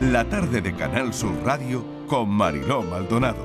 [0.00, 3.44] la tarde de Canal Sur Radio con Mariló Maldonado.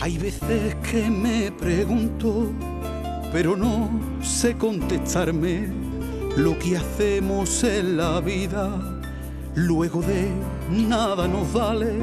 [0.00, 2.52] Hay veces que me pregunto,
[3.32, 3.90] pero no
[4.22, 5.68] sé contestarme
[6.36, 8.70] lo que hacemos en la vida.
[9.56, 10.30] Luego de
[10.70, 11.98] nada nos vale,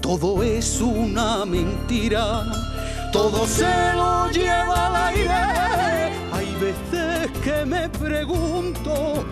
[0.00, 2.42] todo es una mentira,
[3.12, 6.12] todo se lo lleva al aire.
[6.32, 9.22] Hay veces que me pregunto,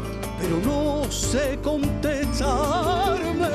[0.50, 3.46] pero no sé contestarme,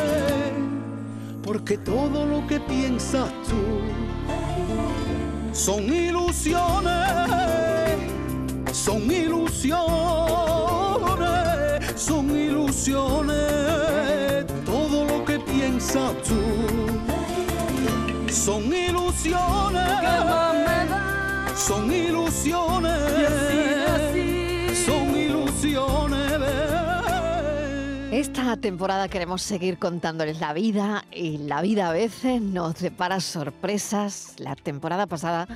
[1.43, 3.81] porque todo lo que piensas tú
[5.51, 6.93] son ilusiones,
[8.71, 9.75] son ilusiones,
[11.97, 13.35] son ilusiones,
[14.65, 16.35] todo lo que piensas tú
[18.31, 19.83] son ilusiones,
[21.57, 23.54] son ilusiones,
[28.15, 34.35] Esta temporada queremos seguir contándoles la vida y la vida a veces nos depara sorpresas.
[34.37, 35.49] La temporada pasada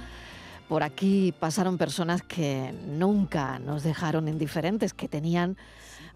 [0.67, 5.55] por aquí pasaron personas que nunca nos dejaron indiferentes, que tenían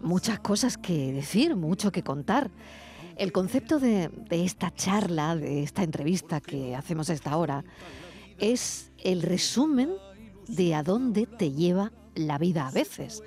[0.00, 2.50] muchas cosas que decir, mucho que contar.
[3.16, 7.64] El concepto de, esta charla, de esta entrevista que hacemos a esta hora,
[8.38, 9.92] es el resumen
[10.46, 13.22] de a dónde te lleva la vida a veces.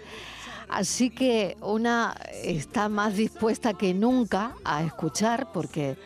[0.70, 5.98] Así que una está más dispuesta que nunca a escuchar porque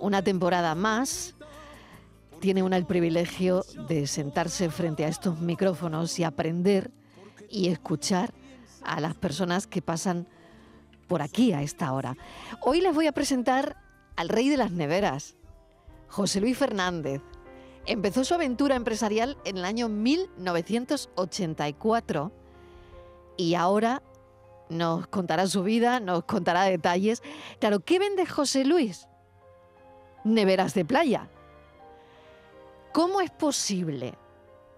[0.00, 1.34] una temporada más
[2.40, 6.90] tiene una el privilegio de sentarse frente a estos micrófonos y aprender
[7.48, 8.32] y escuchar
[8.82, 10.26] a las personas que pasan
[11.06, 12.16] por aquí a esta hora.
[12.62, 13.76] Hoy les voy a presentar
[14.16, 15.36] al rey de las neveras,
[16.08, 17.22] José Luis Fernández.
[17.86, 22.32] Empezó su aventura empresarial en el año 1984
[23.40, 24.02] y ahora
[24.68, 27.22] nos contará su vida, nos contará detalles.
[27.58, 29.08] Claro, ¿qué vende José Luis?
[30.24, 31.30] Neveras de playa.
[32.92, 34.14] ¿Cómo es posible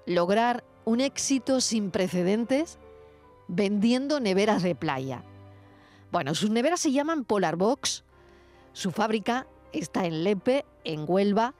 [0.07, 2.79] lograr un éxito sin precedentes
[3.49, 5.25] vendiendo neveras de playa?
[6.13, 8.05] Bueno, sus neveras se llaman Polar Box.
[8.75, 11.55] Su fábrica está en Lepe, en Huelva,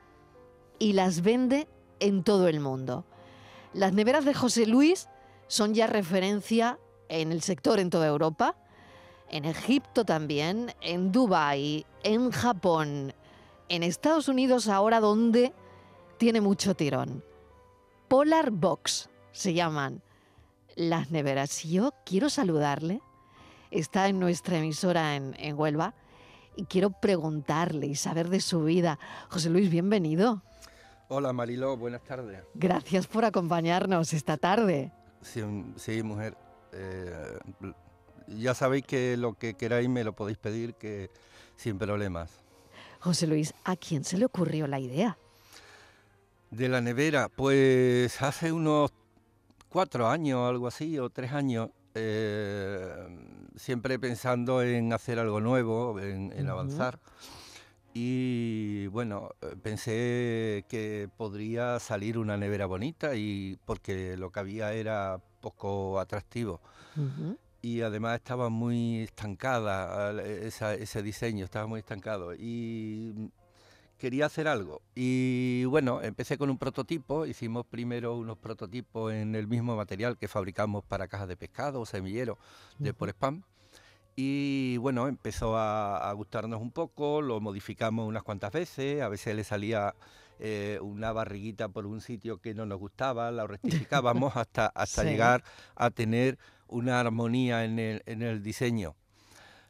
[0.79, 1.67] y las vende
[1.99, 3.05] en todo el mundo.
[3.75, 5.09] Las neveras de José Luis
[5.49, 6.79] son ya referencia
[7.13, 8.57] en el sector en toda Europa,
[9.29, 13.13] en Egipto también, en Dubái, en Japón,
[13.69, 15.53] en Estados Unidos ahora donde
[16.17, 17.23] tiene mucho tirón.
[18.09, 20.03] Polar Box se llaman
[20.75, 21.65] las neveras.
[21.67, 23.03] Y yo quiero saludarle,
[23.71, 25.95] está en nuestra emisora en, en Huelva,
[26.57, 28.99] y quiero preguntarle y saber de su vida.
[29.29, 30.43] José Luis, bienvenido.
[31.09, 32.43] Hola Mariló, buenas tardes.
[32.55, 34.93] Gracias por acompañarnos esta tarde.
[35.21, 35.43] Sí,
[35.77, 36.37] sí mujer.
[36.73, 37.39] Eh,
[38.29, 41.11] ya sabéis que lo que queráis me lo podéis pedir, que
[41.57, 42.31] sin problemas.
[43.01, 45.17] José Luis, ¿a quién se le ocurrió la idea?
[46.51, 48.93] De la nevera, pues hace unos
[49.69, 52.89] cuatro años, algo así, o tres años, eh,
[53.57, 56.99] siempre pensando en hacer algo nuevo, en, en avanzar.
[57.95, 59.31] Y bueno,
[59.63, 66.61] pensé que podría salir una nevera bonita y porque lo que había era poco atractivo.
[66.97, 67.37] Ujú.
[67.61, 72.35] Y además estaba muy estancada esa- ese diseño, estaba muy estancado.
[72.35, 73.31] Y
[73.99, 74.83] quería hacer algo.
[74.97, 80.27] Y bueno, empecé con un prototipo, hicimos primero unos prototipos en el mismo material que
[80.27, 82.37] fabricamos para cajas de pescado o semillero
[82.79, 83.43] de por spam.
[84.17, 89.37] Y bueno, empezó a, a gustarnos un poco, lo modificamos unas cuantas veces, a veces
[89.37, 89.95] le salía
[90.45, 95.09] eh, una barriguita por un sitio que no nos gustaba, la rectificábamos hasta, hasta Sí.
[95.09, 95.45] llegar
[95.77, 98.97] a tener una armonía en el, en el diseño.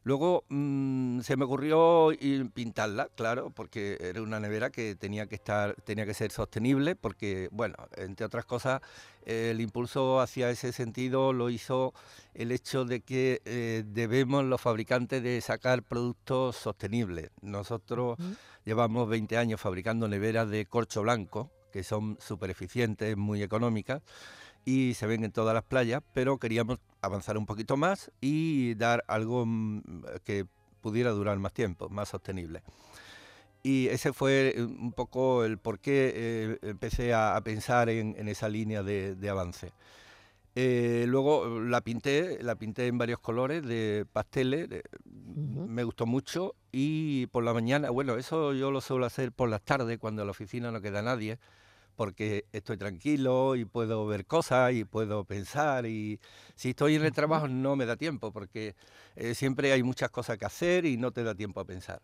[0.05, 2.11] Luego mm, se me ocurrió
[2.55, 7.49] pintarla, claro, porque era una nevera que tenía que estar, tenía que ser sostenible, porque,
[7.53, 8.81] bueno, entre otras cosas,
[9.25, 11.95] el impulso hacia ese sentido lo hizo
[12.35, 17.31] el hecho de que eh, debemos los fabricantes de sacar productos sostenibles.
[17.41, 18.19] Nosotros
[18.65, 24.03] llevamos 20 años fabricando neveras de corcho blanco, que son súper eficientes, muy económicas
[24.65, 29.05] y se ven en todas las playas, pero queríamos avanzar un poquito más y dar
[29.09, 29.81] algo mm,
[30.25, 30.47] que
[30.81, 32.63] pudiera durar más tiempo, más sostenible.
[33.65, 38.15] Y ese fue eh, un poco el por qué eh, empecé a, a pensar en,
[38.19, 39.73] en esa línea de, de avance.
[40.55, 45.67] Eh, luego la pinté, la pinté en varios colores de pasteles, de- Ujú.
[45.67, 49.63] me gustó mucho y por la mañana, bueno, eso yo lo suelo hacer por las
[49.63, 51.39] tardes cuando en la oficina no queda nadie,
[51.97, 56.19] porque estoy tranquilo y puedo ver cosas y puedo pensar y
[56.55, 58.75] si estoy en el trabajo no me da tiempo porque
[59.17, 62.01] eh, siempre hay muchas cosas que hacer y no te da tiempo a pensar.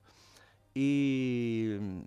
[0.74, 2.00] Y mm,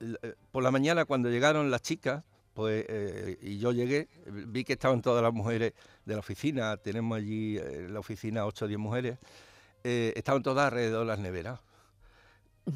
[0.00, 2.24] eh, por la mañana cuando llegaron las chicas,
[2.54, 5.74] pues eh, y yo llegué, vi que estaban todas las mujeres
[6.06, 9.18] de la oficina, tenemos allí en la oficina 8 o 10 mujeres,
[9.84, 11.60] estaban todas alrededor de las neveras.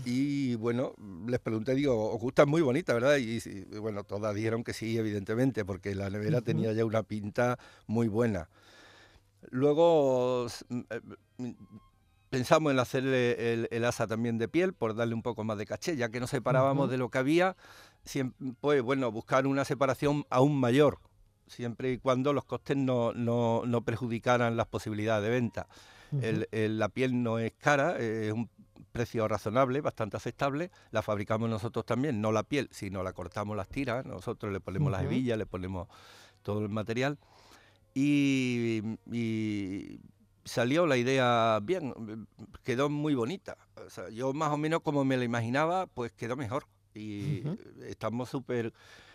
[0.05, 0.95] Y bueno,
[1.27, 3.17] les pregunté, digo, os gusta muy bonita, ¿verdad?
[3.17, 3.41] Y,
[3.79, 8.49] bueno, todas dijeron que sí, evidentemente, porque la nevera tenía ya una pinta muy buena.
[9.51, 11.01] Luego mm, eh,
[11.39, 11.51] mm,
[12.29, 15.97] pensamos en hacerle el, asa también de piel por darle un poco más de caché,
[15.97, 17.57] ya que nos separábamos de lo que había,
[18.61, 21.01] pues bueno, buscar una separación aún mayor,
[21.49, 25.67] siempre y cuando los costes no, no, no perjudicaran las posibilidades de venta.
[26.53, 28.49] la piel no es cara, es un
[28.91, 30.71] precio razonable, bastante aceptable.
[30.91, 34.05] La fabricamos nosotros también, no la piel, sino la cortamos las tiras.
[34.05, 35.89] Nosotros le ponemos las hebillas, le ponemos
[36.43, 37.19] todo el material.
[37.95, 38.83] Y,
[40.45, 42.27] salió la idea bien,
[42.65, 43.57] quedó muy bonita.
[44.13, 46.67] yo más o menos como me la imaginaba, pues quedó mejor.
[46.95, 47.45] Y
[47.87, 48.73] estamos súper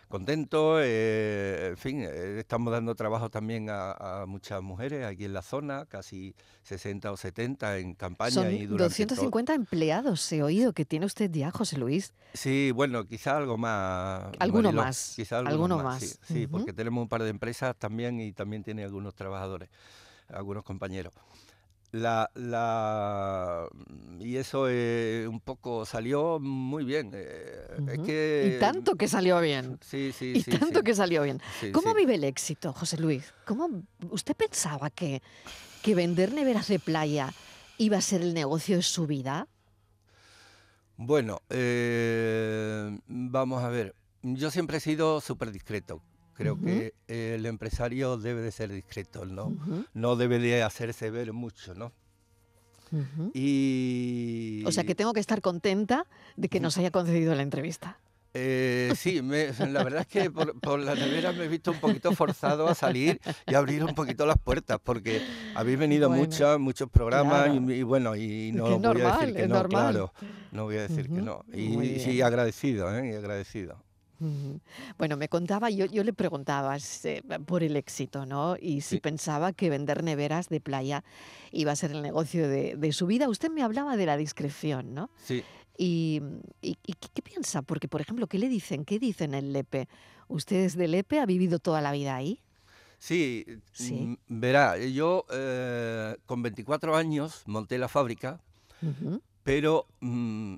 [0.07, 0.81] contentos.
[0.83, 5.85] Eh, en fin, eh, estamos dando trabajo también a, muchas mujeres aquí en la zona,
[5.85, 8.31] casi 60 o 70 en campaña.
[8.31, 12.13] Son y durante 250 empleados, he oído que tiene usted ya, José Luis.
[12.33, 14.31] Sí, bueno, quizá algo más.
[14.39, 15.13] Alguno más.
[15.15, 16.19] Quizá alguno, más.
[16.23, 19.69] Sí, porque tenemos un par de empresas también y también tiene algunos trabajadores,
[20.29, 21.13] algunos compañeros.
[21.95, 23.69] La, la,
[24.19, 27.11] y eso un poco salió muy bien.
[27.13, 29.79] Eh, y tanto que salió bien.
[29.79, 31.41] Sí, sí, y tanto que salió bien.
[31.71, 33.33] ¿Cómo vive el éxito, José Luis?
[33.45, 33.69] ¿Cómo
[34.09, 35.21] usted pensaba que,
[35.81, 37.31] que vender neveras de playa
[37.77, 39.47] iba a ser el negocio de su vida?
[40.97, 43.95] Bueno, eh, vamos a ver.
[44.21, 46.01] Yo siempre he sido súper discreto.
[46.35, 49.55] Creo que el empresario debe de ser discreto, ¿no?
[49.93, 51.91] No debe de hacerse ver mucho, ¿no?
[53.33, 54.63] Y...
[54.65, 56.05] O sea que tengo que estar contenta
[56.35, 57.99] de que nos haya concedido la entrevista.
[58.37, 62.67] Eh, sí, la verdad es que por, la nevera me he visto un poquito forzado
[62.67, 65.21] a salir y abrir un poquito las puertas, porque
[65.55, 70.11] habéis venido muchos, muchos programas y, bueno, y no voy a decir que no, claro,
[70.51, 71.45] no voy a decir que no.
[71.53, 73.11] Y, sí, agradecido, ¿eh?
[73.11, 73.77] Y agradecido.
[74.97, 76.77] Bueno, me contaba, yo, yo le preguntaba
[77.45, 78.55] por el éxito, ¿no?
[78.59, 81.03] Y si pensaba que vender neveras de playa
[81.51, 83.29] iba a ser el negocio de, su vida.
[83.29, 85.09] Usted me hablaba de la discreción, ¿no?
[85.23, 85.43] Sí.
[85.77, 86.21] Y,
[86.61, 87.61] ¿qué, piensa?
[87.61, 88.85] Porque, por ejemplo, ¿qué le dicen?
[88.85, 89.89] ¿Qué dicen en Lepe?
[90.27, 91.19] ¿Usted es de Lepe?
[91.19, 92.41] ¿Ha vivido toda la vida ahí?
[92.99, 93.93] Sí, sí.
[93.93, 98.41] Mm, verá, yo eh, con 24 años monté la fábrica,
[99.43, 100.55] pero mm,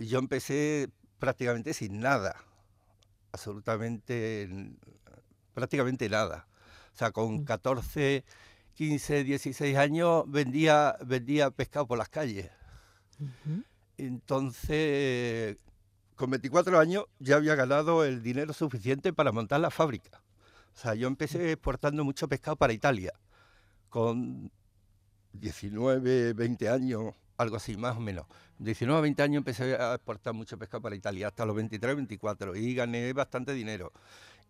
[0.00, 0.88] yo empecé
[1.18, 2.36] prácticamente sin nada
[3.32, 4.48] absolutamente,
[5.54, 6.46] prácticamente nada.
[6.92, 8.24] O sea, con 14,
[8.74, 12.50] 15, 16 años vendía, vendía pescado por las calles.
[13.96, 15.56] Entonces,
[16.16, 20.22] con 24 años ya había ganado el dinero suficiente para montar la fábrica.
[20.74, 23.12] O sea, yo empecé exportando mucho pescado para Italia.
[23.88, 24.50] Con
[25.32, 28.26] 19, 20 años algo así, más o menos.
[28.58, 32.56] 19 a 20 años empecé a exportar mucho pescado para Italia, hasta los 23, 24,
[32.56, 33.92] y gané bastante dinero.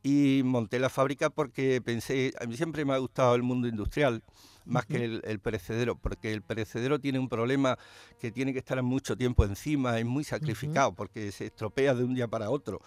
[0.02, 4.22] Y monté la fábrica porque pensé, a mí siempre me ha gustado el mundo industrial,
[4.64, 7.78] más que el, perecedero, porque el perecedero tiene un problema
[8.18, 12.14] que tiene que estar mucho tiempo encima, es muy sacrificado, porque se estropea de un
[12.14, 12.80] día para otro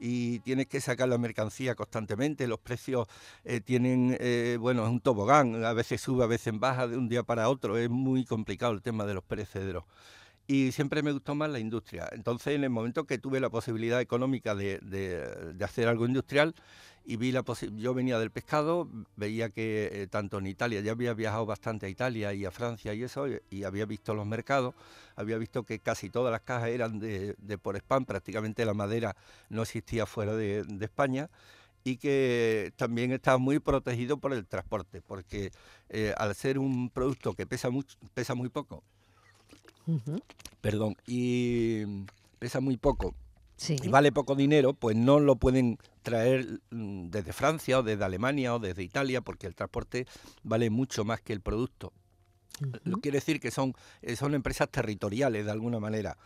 [0.00, 3.06] y tienes que sacar la mercancía constantemente, los precios
[3.44, 7.08] eh, tienen, eh, bueno, es un tobogán, a veces sube, a veces baja de un
[7.08, 9.84] día para otro, es muy complicado el tema de los perecederos
[10.50, 12.08] y siempre me gustó más la industria.
[12.10, 16.56] Entonces, en el momento que tuve la posibilidad económica de, hacer algo industrial
[17.04, 17.44] y vi la
[17.76, 21.88] yo venía del pescado, veía que eh, tanto en Italia, ya había viajado bastante a
[21.88, 24.74] Italia y a Francia y eso, y, había visto los mercados,
[25.14, 29.14] había visto que casi todas las cajas eran de, por spam, prácticamente la madera
[29.50, 31.30] no existía fuera de, España
[31.84, 35.52] y que también estaba muy protegido por el transporte, porque
[35.90, 38.82] eh, al ser un producto que pesa, mucho, pesa muy poco,
[40.60, 41.84] perdón, y
[42.38, 43.14] pesa muy poco
[43.68, 48.54] y vale poco dinero, pues no lo pueden traer mm, desde Francia o desde Alemania
[48.54, 50.06] o desde Italia porque el transporte
[50.42, 51.92] vale mucho más que el producto.
[52.84, 56.18] Lo quiere decir que son, eh, son empresas territoriales de alguna manera.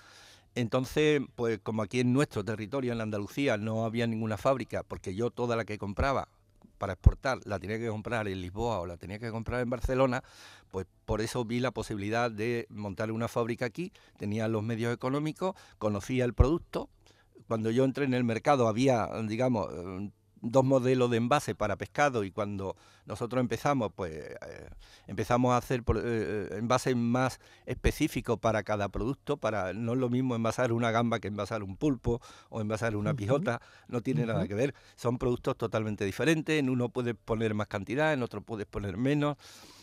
[0.56, 5.30] Entonces, pues como aquí en nuestro territorio, en Andalucía, no había ninguna fábrica, porque yo
[5.30, 6.28] toda la que compraba
[6.78, 10.22] para exportar la tenía que comprar en Lisboa o la tenía que comprar en Barcelona,
[10.70, 15.54] pues por eso vi la posibilidad de montar una fábrica aquí, tenía los medios económicos,
[15.78, 16.88] conocía el producto,
[17.46, 19.68] cuando yo entré en el mercado había, digamos,
[20.44, 24.68] dos modelos de envase para pescado y cuando nosotros empezamos, pues eh,
[25.06, 30.36] empezamos a hacer eh, envases más específicos para cada producto, para no es lo mismo
[30.36, 32.20] envasar una gamba que envasar un pulpo
[32.50, 36.90] o envasar una pijota, no tiene nada que ver, son productos totalmente diferentes, en uno
[36.90, 39.36] puedes poner más cantidad, en otro puedes poner menos,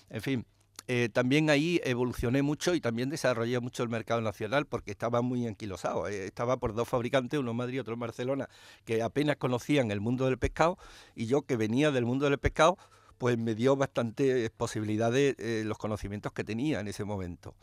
[0.10, 0.46] en fin.
[0.93, 5.48] Eh, también ahí evolucioné mucho y también desarrollé mucho el mercado nacional porque estaba muy
[5.48, 6.10] anquilosado.
[6.10, 8.50] Eh, estaba por dos fabricantes, uno en Madrid y otro en Barcelona,
[8.83, 10.77] que apenas conocían el mundo del pescado
[11.15, 12.77] y yo que venía del mundo del pescado,
[13.17, 17.55] pues me dio bastante posibilidades eh, los conocimientos que tenía en ese momento.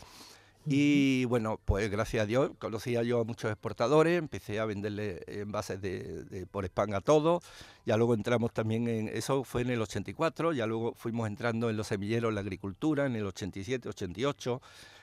[0.70, 5.80] Y bueno, pues gracias a Dios conocía yo a muchos exportadores, empecé a venderle envases
[5.80, 7.42] de, por spam a todos,
[7.86, 11.76] ya luego entramos también en, eso fue en el 84, ya luego fuimos entrando en
[11.78, 14.60] los semilleros, la agricultura, en el 87, 88,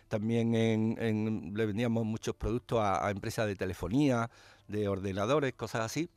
[0.08, 4.30] también en, le vendíamos muchos productos a, empresas de telefonía,
[4.68, 6.10] de ordenadores, cosas así.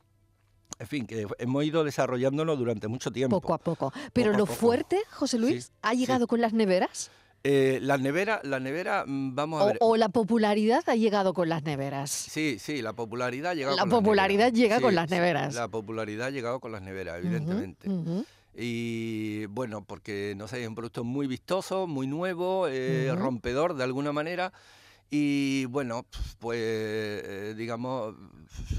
[0.77, 3.41] En fin, que hemos ido desarrollándonos durante mucho tiempo.
[3.41, 3.91] Poco a poco.
[4.13, 7.09] Pero lo fuerte, José Luis, ¿ha llegado con las neveras?
[7.43, 9.77] Eh, la nevera, la nevera, mm, vamos a ver.
[9.79, 12.11] O, la popularidad ha llegado con las neveras.
[12.11, 15.53] Sí, sí, la popularidad ha llegado la popularidad llega con las neveras.
[15.55, 17.89] La popularidad ha llegado con las neveras, evidentemente.
[18.55, 23.85] Y bueno, porque no sé, es un producto muy vistoso, muy nuevo, eh, rompedor de
[23.85, 24.51] alguna manera.
[25.11, 26.05] Y bueno,
[26.39, 28.15] pues eh, digamos,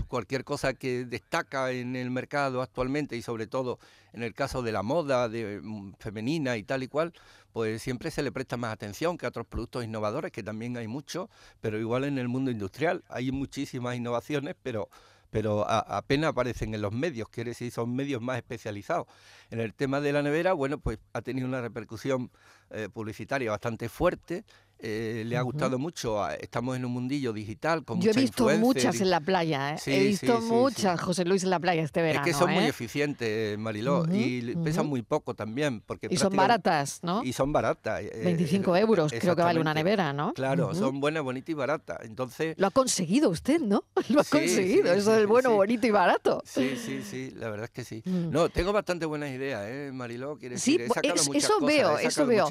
[0.07, 3.79] cualquier cosa que destaca en el mercado actualmente y sobre todo
[4.13, 7.13] en el caso de la moda de, mm, femenina y tal y cual,
[7.53, 10.89] pues siempre se le presta más atención que a otros productos innovadores, que también hay
[10.89, 11.29] muchos,
[11.61, 14.89] pero igual en el mundo industrial hay muchísimas innovaciones, pero
[15.31, 19.07] pero apenas aparecen en los medios, quiere decir, son medios más especializados.
[19.51, 22.33] En el tema de la nevera, bueno, pues ha tenido una repercusión
[22.71, 24.45] eh, publicitaria bastante fuerte
[24.83, 26.29] eh, le ha gustado mucho.
[26.31, 29.79] Estamos en un mundillo digital con Yo he visto muchas en la playa, ¿eh?
[29.87, 32.27] he visto muchas, José Luis, en la playa este verano.
[32.27, 32.69] Es que son muy ¿eh?
[32.69, 35.81] eficientes, Mariló, y pesan muy poco también.
[35.81, 37.23] Porque y son baratas, ¿no?
[37.25, 38.03] Y son baratas.
[38.25, 40.33] 25 euros creo que vale una nevera, ¿no?
[40.35, 41.99] Claro, son buenas, bonitas y baratas.
[42.03, 42.55] Entonces...
[42.59, 43.85] Lo ha conseguido usted, ¿no?
[44.09, 46.43] Lo ha conseguido, eso es bueno, bonito y barato.
[46.45, 48.03] Sí, sí, sí, la verdad es que sí.
[48.05, 48.31] Mm.
[48.31, 50.37] No, tengo bastante buenas ideas, ¿eh, Mariló?
[50.39, 52.49] Quiere decir, sí, eso veo, eso veo.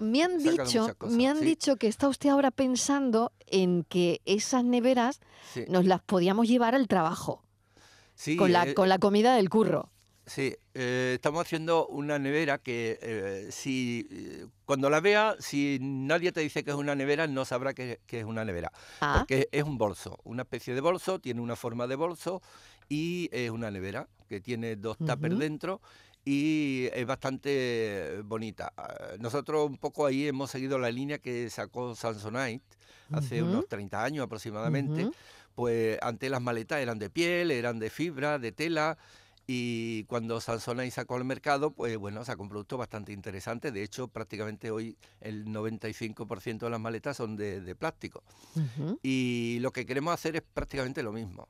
[0.00, 5.20] Me han dicho, me han dicho que está usted ahora pensando en que esas neveras
[5.68, 7.42] nos las podíamos llevar al trabajo.
[8.38, 9.90] con, la, eh, con la comida del curro.
[10.26, 14.08] Sí, eh, estamos haciendo una nevera que eh, si
[14.64, 18.24] cuando la vea, si nadie te dice que es una nevera, no sabrá que, es
[18.24, 18.72] una nevera.
[19.00, 19.16] Ah.
[19.18, 22.40] Porque es un bolso, una especie de bolso, tiene una forma de bolso
[22.88, 25.80] y es una nevera que tiene dos uh dentro
[26.24, 28.72] y es bastante bonita.
[28.76, 32.64] Ah, nosotros un poco ahí hemos seguido la línea que sacó Samsonite
[33.12, 35.10] hace unos 30 años aproximadamente.
[35.54, 38.96] Pues antes las maletas eran de piel, eran de fibra, de tela.
[39.46, 43.70] Y cuando Samsonite sacó al mercado, pues bueno, sacó un producto bastante interesante.
[43.70, 48.22] De hecho, prácticamente hoy el 95% de las maletas son de, plástico.
[49.02, 51.46] Y lo que queremos hacer es prácticamente lo mismo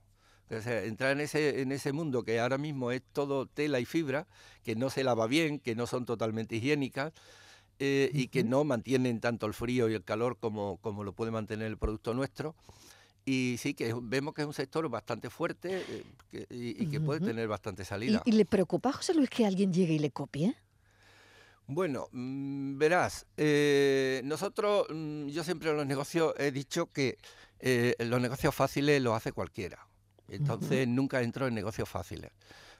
[0.50, 4.26] entrar en ese, en ese mundo que ahora mismo es todo tela y fibra,
[4.62, 7.12] que no se lava bien, que no son totalmente higiénicas
[7.80, 11.30] eh, y que no mantienen tanto el frío y el calor como, como lo puede
[11.30, 12.54] mantener el producto nuestro.
[13.24, 15.84] Y sí, que vemos que es un sector bastante fuerte
[16.32, 18.22] eh, y, que puede tener bastante salida.
[18.24, 20.54] ¿Y, le preocupa, José Luis, que alguien llegue y le copie?
[21.66, 27.18] Bueno, mm, verás, eh, nosotros, mm, yo siempre en los negocios he dicho que
[27.98, 29.88] los negocios fáciles los hace cualquiera.
[30.28, 32.32] Entonces nunca entro en negocios fáciles,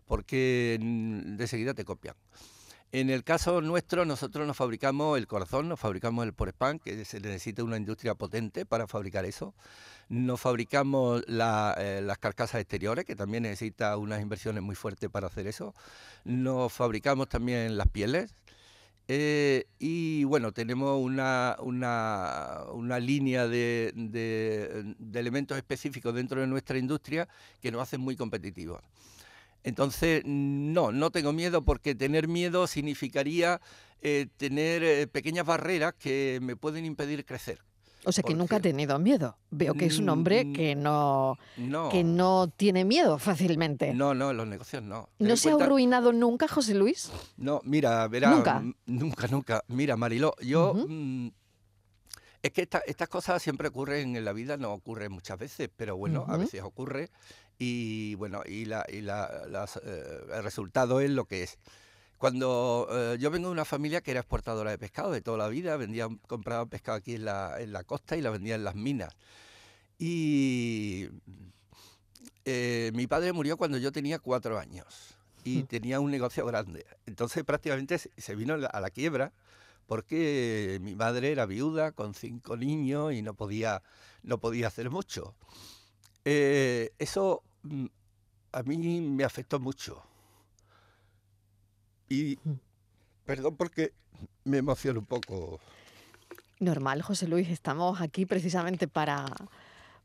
[0.07, 2.15] porque de seguida te copian.
[2.95, 7.19] En el caso nuestro, nosotros nos fabricamos el corazón, nos fabricamos el porespán, que se
[7.19, 9.53] necesita una industria potente para fabricar eso.
[10.09, 15.49] Nos fabricamos eh, las carcasas exteriores, que también necesita unas inversiones muy fuertes para hacer
[15.49, 15.75] eso.
[16.23, 18.33] Nos fabricamos también las pieles,
[19.07, 23.93] eh, y bueno, tenemos una, una, línea de,
[25.13, 27.29] elementos específicos dentro de nuestra industria
[27.61, 28.83] que nos hacen muy competitivos.
[29.63, 33.61] Entonces, no, no tengo miedo porque tener miedo significaría
[34.03, 37.59] eh, tener eh, pequeñas barreras que me pueden impedir crecer.
[38.05, 39.37] O sea que nunca ha tenido miedo.
[39.51, 41.39] Veo que es un hombre que no,
[41.91, 43.95] que no tiene miedo fácilmente.
[43.95, 45.09] No, no, los negocios no.
[45.19, 47.11] ¿No se ha arruinado nunca, José Luis?
[47.37, 48.31] No, mira, verá.
[48.31, 48.63] Nunca.
[48.87, 49.65] Nunca, nunca.
[49.69, 50.75] Mira, Mariló, yo.
[50.75, 51.29] Mm,
[52.43, 56.27] es que estas cosas siempre ocurren en la vida, no ocurren muchas veces, pero bueno,
[56.29, 57.09] a veces ocurre
[57.59, 59.47] y bueno, y, la, y la,
[59.83, 61.59] eh, el resultado es lo que es.
[62.25, 65.49] Cuando eh, yo vengo de una familia que era exportadora de pescado de toda la
[65.49, 68.75] vida, vendían, compraban pescado aquí en la, en la costa y la vendían en las
[68.75, 69.15] minas.
[69.99, 71.11] Y
[72.47, 74.87] eh, mi padre murió cuando yo tenía cuatro años
[75.45, 75.67] y Mm.
[75.67, 76.87] tenía un negocio grande.
[77.05, 79.31] Entonces prácticamente se- vino a la quiebra
[79.87, 83.83] porque mi madre era viuda con cinco niños y no podía,
[84.23, 85.35] no podía hacer mucho.
[86.25, 87.85] Eh, eso mm,
[88.53, 90.03] a mí me afectó mucho.
[92.09, 92.53] Y Mm.
[93.25, 93.93] perdón porque
[94.45, 95.61] me emociono un poco.
[96.61, 99.27] Normal, José Luis, estamos aquí precisamente para,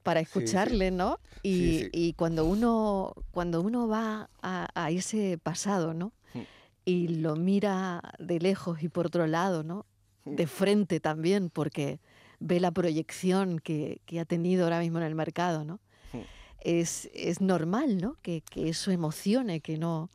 [0.03, 0.39] para Sí, sí.
[0.39, 1.19] escucharle, ¿no?
[1.43, 6.11] Y, Sí, y cuando uno cuando uno va a, a ese pasado, ¿no?
[6.33, 6.39] Mm.
[6.85, 9.85] Y lo mira de lejos y por otro lado, ¿no?
[10.25, 11.99] De frente también, porque
[12.39, 15.79] ve la proyección que, que ha tenido ahora mismo en el mercado, ¿no?
[16.13, 16.21] Mm.
[16.61, 18.15] Es, es normal, ¿no?
[18.21, 20.09] Que, que eso emocione, que no,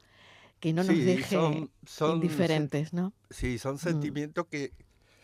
[0.60, 3.12] que no nos Sí, deje son- son sen- indiferentes, ¿no?
[3.30, 4.72] Sí, son sentimientos que,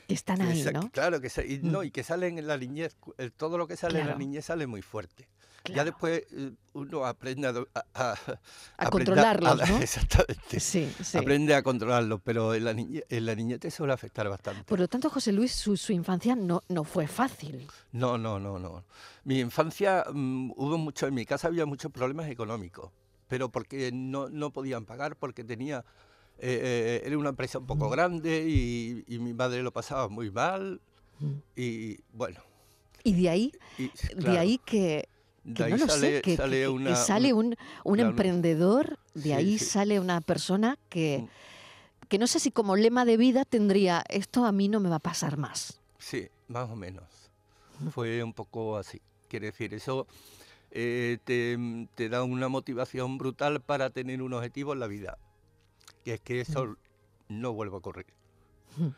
[0.07, 0.91] Que están que ahí, ¿no?
[0.91, 1.85] Claro, que, y, no, Mm.
[1.85, 2.97] y que salen en la niñez.
[3.37, 5.29] todo lo que sale en la niñez sale muy fuerte.
[5.75, 8.41] Ya después eh, uno aprende a, a, a- A aprende
[8.79, 9.79] a- controlarlos, ¿no?
[9.83, 10.59] Exactamente.
[10.59, 11.19] Sí, sí.
[11.19, 14.65] Aprende a controlarlo, pero en la, niñez, en la niñez te suele afectar bastante.
[14.65, 17.67] Por lo tanto, José Luis, su, su infancia no, no fue fácil.
[17.93, 18.85] No, no, no, no.
[19.25, 22.91] Mi infancia mm, hubo mucho, en mi casa había muchos problemas económicos,
[23.31, 25.85] pero porque no, no podían pagar, porque tenía,
[26.39, 30.33] eh, eh, era una empresa un poco grande y, y mi madre lo pasaba muy
[30.33, 30.81] mal
[31.57, 32.41] y bueno.
[33.05, 35.09] Y de ahí, y, de claro, ahí que,
[35.45, 38.11] de ahí no lo sale, sé, que, sale que- que una, sale un, un claro.
[38.11, 39.65] emprendedor, de Sí, ahí sí.
[39.65, 42.07] sale una persona que, Mm.
[42.09, 44.97] que no sé si como lema de vida tendría, esto a mí no me va
[44.97, 45.81] a pasar más.
[45.99, 47.05] Sí, más o menos.
[47.93, 49.01] Fue un poco así.
[49.29, 50.09] Quiere decir, eso
[50.73, 51.59] eh, te,
[51.95, 55.19] te da una motivación brutal para tener un objetivo en la vida.
[56.05, 56.77] Que es que eso
[57.29, 58.07] no vuelva a ocurrir.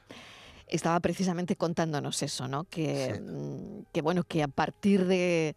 [0.68, 2.64] Estaba precisamente contándonos eso, ¿no?
[2.64, 3.20] Que, Sí.
[3.20, 5.54] mm, que bueno, que a partir de,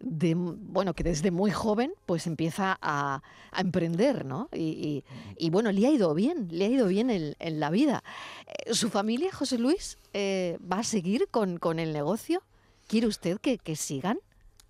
[0.00, 4.48] de, mm, bueno, que desde muy joven, pues empieza a, a emprender, ¿no?
[4.52, 5.04] Y, y-
[5.38, 8.02] y, bueno, le ha ido bien, le ha ido bien en, en la vida.
[8.66, 12.42] Eh, ¿Su familia, José Luis, eh, va a seguir con, con el negocio?
[12.88, 14.18] ¿Quiere usted que, que sigan?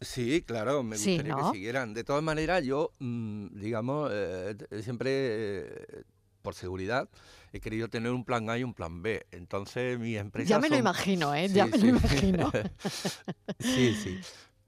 [0.01, 1.51] Sí, claro, me Sí, gustaría ¿no?
[1.51, 1.93] que siguieran.
[1.95, 6.03] De todas maneras, yo, mm, digamos, eh, siempre, eh,
[6.43, 7.09] por seguridad,
[7.53, 9.27] he querido tener un plan A y un plan B.
[9.33, 11.49] Entonces, mis empresas Ya me lo imagino, ¿eh?
[11.49, 11.83] Ya Sí, me sí.
[11.85, 12.53] lo imagino.
[13.59, 14.19] sí, sí.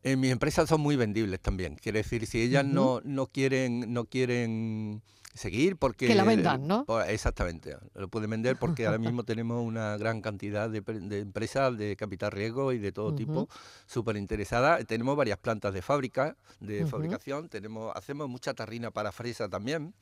[0.03, 1.77] Eh, mis empresas son muy vendibles también.
[1.77, 5.03] Quiere decir, si ellas no, no quieren, no quieren
[5.35, 6.85] seguir porque Que la vendan, ¿no?
[7.07, 11.77] exactamente lo pueden vender porque ahora mismo tenemos una gran cantidad de, pre- de empresas
[11.79, 13.49] de capital riesgo y de todo tipo
[13.87, 19.49] súper interesadas tenemos varias plantas de fábrica de fabricación tenemos hacemos mucha tarrina para fresa
[19.49, 19.95] también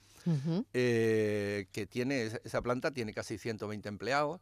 [0.75, 4.41] eh, que tiene esa- esa planta tiene casi 120 empleados.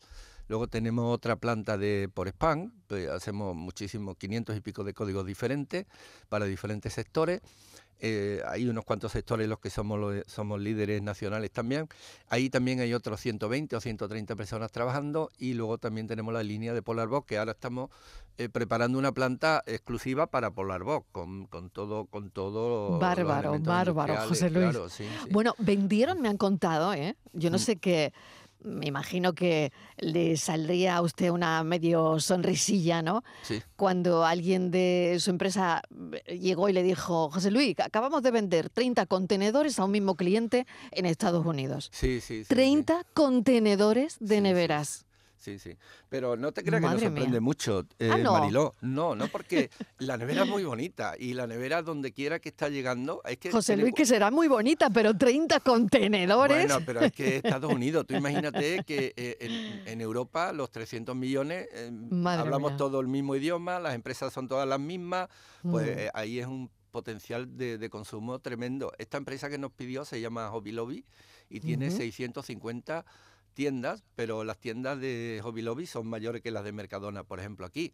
[0.49, 5.27] Luego tenemos otra planta de por spam, pues hacemos muchísimos 500 y pico de códigos
[5.27, 5.87] diferentes
[6.29, 7.41] para diferentes sectores.
[8.01, 11.89] Eh, hay unos cuantos sectores en los que somos, los- somos líderes nacionales también.
[12.29, 16.75] Ahí también hay otros 120 o 130 personas trabajando y luego también tenemos la línea
[16.75, 17.91] de Polarbox que ahora estamos
[18.39, 24.51] eh, preparando una planta exclusiva para Polarbox con, con todo con todo Bárbaro, bárbaro, José
[24.51, 24.65] Luis.
[24.71, 25.31] claro, sí, sí.
[25.31, 27.17] Bueno, vendieron, me han contado, ¿eh?
[27.33, 27.61] Yo no Mm.
[27.61, 28.13] sé qué.
[28.67, 33.23] Me imagino que le saldría a usted una medio sonrisilla, ¿no?
[33.43, 33.63] Sí.
[33.77, 35.83] Cuando alguien de su empresa
[36.27, 40.17] eh, llegó y le dijo, José Luis, acabamos de vender 30 contenedores a un mismo
[40.17, 41.91] cliente en Estados Unidos.
[41.93, 42.49] Sí, sí, sí, sí.
[42.49, 45.06] 30 contenedores de neveras.
[45.39, 45.77] Sí, sí.
[46.09, 47.41] Pero no te creas que nos sorprende mía.
[47.41, 48.33] mucho, eh, Ah, no.
[48.33, 48.75] Mariló.
[48.81, 52.69] No, no, porque la nevera es muy bonita y la nevera donde quiera que está
[52.69, 53.51] llegando es que...
[53.53, 56.67] José Luis, que será muy bonita, pero 30 contenedores.
[56.67, 61.15] Bueno, pero es que Estados Unidos, tú imagínate que eh, en, en Europa los 300
[61.15, 61.91] millones eh,
[62.25, 62.77] hablamos mía.
[62.79, 65.29] todo el mismo idioma, las empresas son todas las mismas,
[65.63, 65.99] pues Mm.
[65.99, 68.91] eh, ahí es un potencial de, de consumo tremendo.
[68.99, 71.05] Esta empresa que nos pidió se llama Hobby Lobby
[71.51, 71.97] y tiene Ujú.
[71.99, 73.05] 650
[73.61, 77.65] tiendas, pero las tiendas de Hobby Lobby son mayores que las de Mercadona, por ejemplo,
[77.67, 77.93] aquí.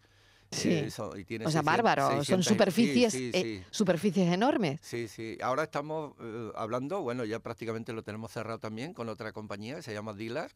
[0.51, 0.71] Sí.
[0.71, 3.65] Eh, son- y tiene o sea, 600 bárbaro, son 600 y- sí, superficies, sí, eh,
[3.71, 4.81] superficies enormes.
[4.83, 5.39] Sí, sí.
[5.41, 9.83] Ahora estamos eh, hablando, bueno, ya prácticamente lo tenemos cerrado también con otra compañía que
[9.83, 10.51] se llama Dealer,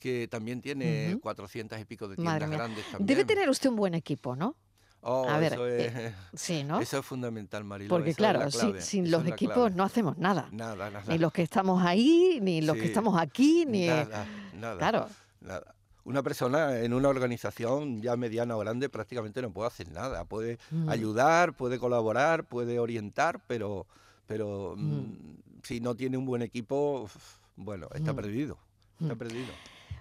[0.00, 1.20] que también tiene Ujú.
[1.20, 3.06] 400 y pico de tiendas grandes también.
[3.06, 4.56] Debe tener usted un buen equipo, ¿no?
[5.02, 6.78] Oh, a ver, eso, es, Sí, ¿no?
[6.80, 7.88] eso es fundamental, Marilo.
[7.88, 9.74] Porque claro, sin los equipos clave.
[9.74, 10.48] no hacemos nada.
[10.52, 11.04] Nada, nada.
[11.08, 13.86] Ni los que estamos ahí, ni los que estamos aquí, ni...
[13.86, 14.78] Nada, nada.
[14.78, 15.08] Claro,
[15.40, 15.74] nada.
[16.04, 20.24] Una persona en una organización ya mediana o grande prácticamente no puede hacer nada.
[20.24, 20.88] Puede Mm.
[20.88, 23.86] ayudar, puede colaborar, puede orientar, pero,
[24.26, 24.82] pero Mm.
[24.98, 27.08] mm, si no tiene un buen equipo,
[27.56, 28.16] bueno, está Mm.
[28.16, 28.58] perdido.
[29.00, 29.52] Está perdido.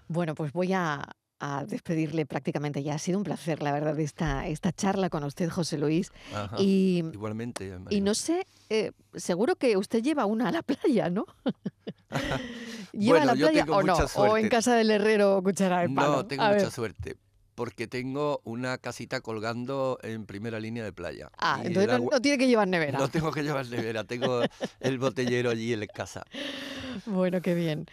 [0.07, 1.03] Bueno, pues voy a,
[1.39, 2.95] a despedirle prácticamente ya.
[2.95, 6.11] Ha sido un placer, la verdad, esta, esta charla con usted, José Luis.
[6.33, 6.55] Ajá.
[6.59, 7.67] Y, Igualmente.
[7.67, 8.05] y Marilo.
[8.05, 11.25] no sé eh, seguro que usted lleva una a la playa, ¿no?
[12.93, 13.95] ¿Lleva a la playa o no?
[14.15, 16.17] ¿O en casa del herrero cuchara de palo?
[16.17, 17.15] No, tengo mucha suerte
[17.59, 21.29] porque tengo una casita colgando en primera línea de playa.
[21.37, 22.97] Ah, entonces no, tiene que llevar nevera.
[22.97, 24.43] No tengo que llevar nevera, tengo
[24.79, 26.23] el botellero allí en casa.
[27.05, 27.85] Bueno, qué bien.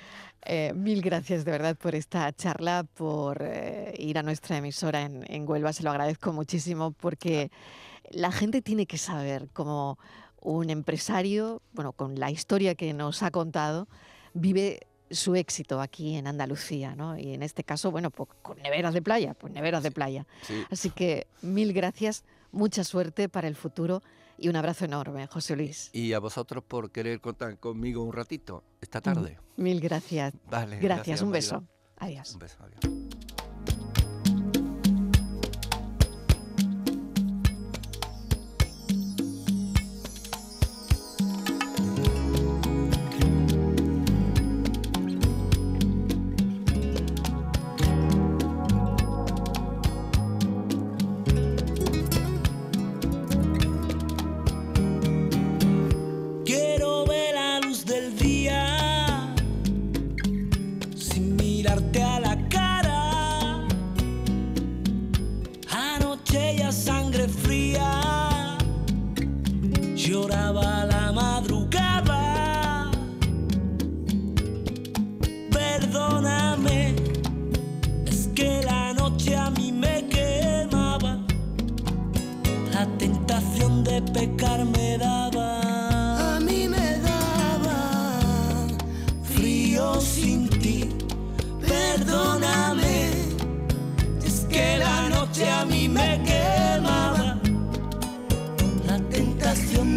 [0.43, 5.25] Eh, mil gracias de verdad por esta charla, por eh, ir a nuestra emisora en,
[5.29, 5.73] en, Huelva.
[5.73, 7.51] Se lo agradezco muchísimo porque
[8.11, 9.99] la gente tiene que saber cómo
[10.41, 13.89] un empresario, bueno, con la historia que nos ha contado,
[14.35, 17.19] vive su éxito aquí en Andalucía, ¿no?
[17.19, 20.27] Y en este caso, bueno, pues con neveras de playa, pues neveras de playa.
[20.71, 24.03] Así que mil gracias, mucha suerte para el futuro
[24.39, 25.91] y un abrazo enorme, José Luis.
[25.93, 29.39] Y a vosotros por querer contar conmigo un ratito esta tarde.
[29.57, 30.35] Mil gracias.
[30.51, 30.79] Vale.
[30.79, 31.65] Gracias, un beso.
[31.99, 32.35] Adiós.
[32.35, 33.06] Un beso, adiós.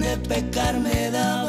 [0.10, 1.49] de pecar me daba.